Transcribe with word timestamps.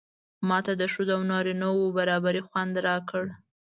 ماته 0.49 0.71
د 0.77 0.83
ښځو 0.93 1.13
او 1.17 1.21
نارینه 1.31 1.67
و 1.73 1.81
برابري 1.97 2.41
خوند 2.47 2.73
راکړ. 2.87 3.23